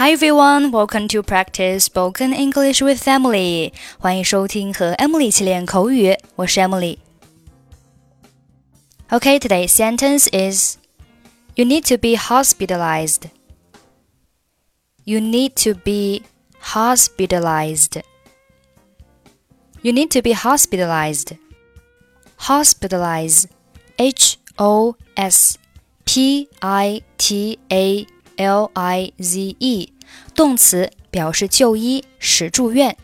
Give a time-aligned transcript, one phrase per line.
[0.00, 3.72] Hi everyone, welcome to practice spoken English with Emily.
[3.98, 10.76] 欢迎收听和 Emily 一起练口语，我是 Emily。Okay, today's sentence is
[11.54, 13.30] You need to be hospitalized.
[15.04, 16.24] You need to be
[16.60, 18.02] hospitalized.
[19.82, 21.36] You need to be hospitalized.
[22.40, 23.46] Hospitalize,
[23.96, 25.56] H O S
[26.04, 28.06] P I T A
[28.40, 29.92] L I Z E，
[30.34, 32.96] 动词表示就医、使住院。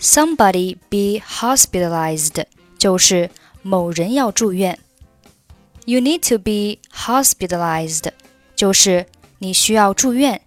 [0.00, 2.44] Somebody be hospitalized
[2.76, 3.30] 就是
[3.62, 4.78] 某人要住院。
[5.86, 8.10] You need to be hospitalized
[8.54, 9.06] 就是
[9.38, 10.40] 你需要住院。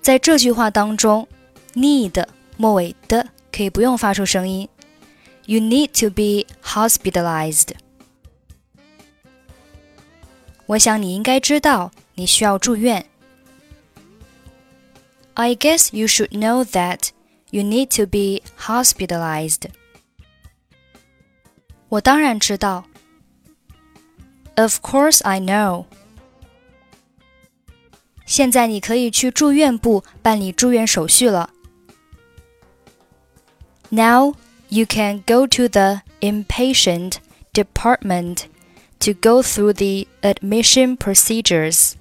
[0.00, 1.28] 在这句话当中，
[1.74, 4.68] need 末尾的可以不用发出声音。
[5.46, 7.68] You need to be hospitalized。
[10.66, 13.06] 我想你应该知道你需要住院。
[15.34, 17.12] I guess you should know that
[17.50, 19.70] you need to be hospitalized.
[21.88, 22.84] 我当然知道。
[24.56, 25.86] Of course I know.
[28.26, 31.50] 现在你可以去住院部办理住院手续了。
[33.88, 34.34] Now
[34.68, 37.16] you can go to the inpatient
[37.52, 38.44] department
[39.00, 41.94] to go through the admission procedures.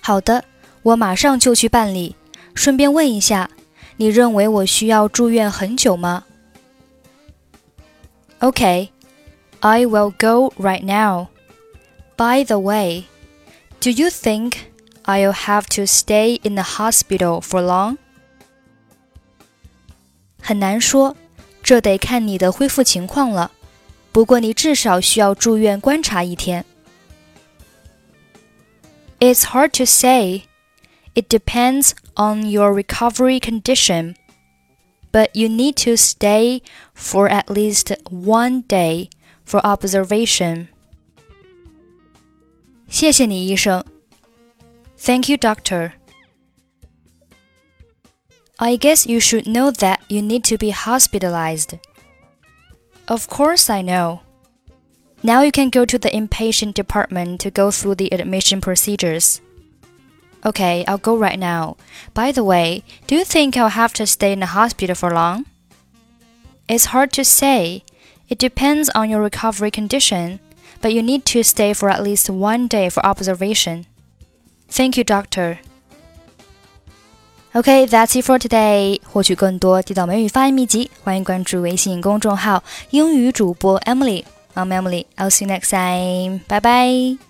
[0.00, 0.44] 好的。
[0.82, 2.16] 我马上就去办理。
[2.54, 3.50] 顺便问一下，
[3.96, 6.24] 你认为我需要住院很久吗？
[8.40, 8.90] Okay,
[9.60, 11.28] I will go right now.
[12.16, 13.04] By the way,
[13.80, 14.56] do you think
[15.04, 17.96] I'll have to stay in the hospital for long?
[20.40, 21.16] 很难说，
[21.62, 23.50] 这得看你的恢复情况了。
[24.12, 26.64] 不过你至少需要住院观察一天。
[29.18, 30.42] It's hard to say.
[31.14, 34.16] It depends on your recovery condition,
[35.12, 36.60] but you need to stay
[36.92, 39.10] for at least one day
[39.44, 40.68] for observation.
[42.88, 43.84] 谢谢你，医生。
[44.98, 45.92] Thank you, doctor.
[48.56, 51.78] I guess you should know that you need to be hospitalized.
[53.06, 54.20] Of course, I know.
[55.22, 59.40] Now you can go to the inpatient department to go through the admission procedures.
[60.44, 61.76] Okay, I'll go right now.
[62.12, 65.46] By the way, do you think I'll have to stay in the hospital for long?
[66.68, 67.82] It's hard to say.
[68.28, 70.40] It depends on your recovery condition,
[70.80, 73.86] but you need to stay for at least one day for observation.
[74.68, 75.60] Thank you, doctor.
[77.54, 79.00] Okay, that's it for today.
[79.04, 85.06] 获取更多地道美语发音秘籍，欢迎关注微信公众号“英语主播 Emily”。I'm Emily.
[85.16, 86.40] I'll see you next time.
[86.48, 87.27] Bye bye.